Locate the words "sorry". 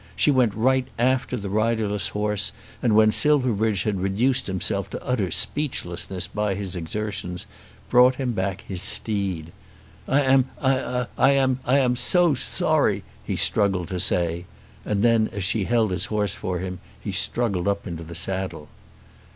12.33-13.03